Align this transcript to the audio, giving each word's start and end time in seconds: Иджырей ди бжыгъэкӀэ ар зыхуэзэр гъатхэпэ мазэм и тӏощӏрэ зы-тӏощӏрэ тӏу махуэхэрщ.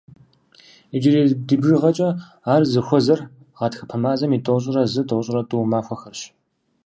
Иджырей 0.95 1.27
ди 1.47 1.55
бжыгъэкӀэ 1.61 2.09
ар 2.53 2.63
зыхуэзэр 2.71 3.19
гъатхэпэ 3.57 3.97
мазэм 4.03 4.31
и 4.37 4.39
тӏощӏрэ 4.45 4.83
зы-тӏощӏрэ 4.93 5.41
тӏу 5.49 5.63
махуэхэрщ. 5.71 6.21